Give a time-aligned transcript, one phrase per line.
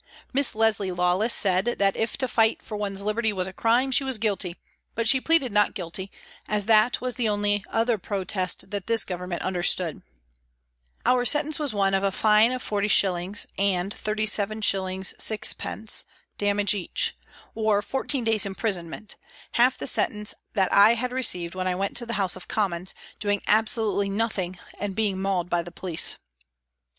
[0.33, 4.03] Miss Leslie Lawless said that if to fight for one's liberty was a crime, she
[4.03, 4.55] was guilty,
[4.95, 6.09] but she pleaded not guilty,
[6.47, 7.63] as that was the only
[8.01, 10.01] protest that this Government understood.
[11.05, 13.45] Our sentence was one of a fine of 40s.
[13.59, 15.13] and 37s.
[15.17, 16.03] 6d.
[16.39, 17.15] damage each,
[17.53, 19.17] or fourteen days' imprisonment
[19.51, 22.95] half the sentence that I had received when I went to the House of Commons,
[23.19, 26.17] doing absolutely nothing and being mauled by the police.